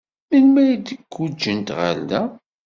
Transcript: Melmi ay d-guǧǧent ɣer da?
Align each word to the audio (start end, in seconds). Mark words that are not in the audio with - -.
Melmi 0.29 0.59
ay 0.63 0.73
d-guǧǧent 0.77 1.69
ɣer 1.79 1.97
da? 2.09 2.21